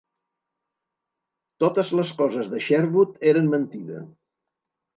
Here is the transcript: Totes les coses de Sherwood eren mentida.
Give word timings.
Totes 1.65 1.93
les 2.01 2.15
coses 2.23 2.51
de 2.55 2.63
Sherwood 2.69 3.15
eren 3.35 3.53
mentida. 3.55 4.05